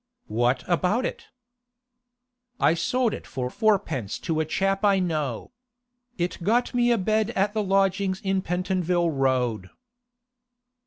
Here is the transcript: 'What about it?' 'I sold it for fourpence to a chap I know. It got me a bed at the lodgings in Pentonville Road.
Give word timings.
'What 0.25 0.63
about 0.67 1.05
it?' 1.05 1.27
'I 2.59 2.73
sold 2.73 3.13
it 3.13 3.27
for 3.27 3.51
fourpence 3.51 4.17
to 4.21 4.39
a 4.39 4.45
chap 4.45 4.83
I 4.83 4.97
know. 4.97 5.51
It 6.17 6.41
got 6.41 6.73
me 6.73 6.91
a 6.91 6.97
bed 6.97 7.29
at 7.35 7.53
the 7.53 7.61
lodgings 7.61 8.19
in 8.21 8.41
Pentonville 8.41 9.11
Road. 9.11 9.69